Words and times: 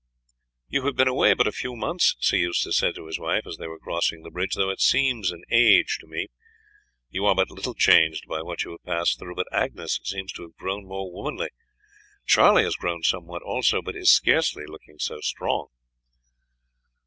"You 0.67 0.87
have 0.87 0.95
been 0.95 1.07
away 1.07 1.35
but 1.35 1.45
a 1.45 1.51
few 1.51 1.75
months," 1.75 2.15
Sir 2.19 2.35
Eustace 2.35 2.75
said 2.77 2.95
to 2.95 3.05
his 3.05 3.19
wife, 3.19 3.45
as 3.45 3.57
they 3.57 3.67
were 3.67 3.77
crossing 3.77 4.23
the 4.23 4.31
bridge, 4.31 4.55
"though 4.55 4.71
it 4.71 4.81
seems 4.81 5.29
an 5.31 5.43
age 5.51 5.99
to 5.99 6.07
me. 6.07 6.29
You 7.11 7.27
are 7.27 7.35
but 7.35 7.51
little 7.51 7.75
changed 7.75 8.27
by 8.27 8.41
what 8.41 8.63
you 8.63 8.71
have 8.71 8.83
passed 8.83 9.19
through, 9.19 9.35
but 9.35 9.45
Agnes 9.53 9.99
seems 10.03 10.33
to 10.33 10.41
have 10.41 10.57
grown 10.57 10.87
more 10.87 11.13
womanly. 11.13 11.49
Charlie 12.25 12.63
has 12.63 12.77
grown 12.77 13.03
somewhat 13.03 13.43
also, 13.43 13.79
but 13.83 13.95
is 13.95 14.09
scarcely 14.11 14.65
looking 14.65 14.97
so 14.97 15.19
strong!" 15.21 15.67